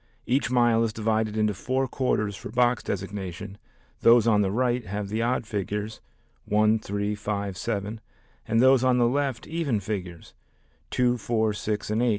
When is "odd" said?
5.21-5.45